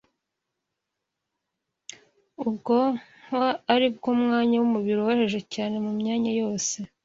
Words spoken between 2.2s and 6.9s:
Ubwonko ari bwo mwanya w’umubiri woroheje cyane mu myanya yose,